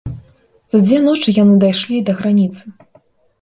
[0.73, 2.63] За дзве ночы яны дайшлі да граніцы.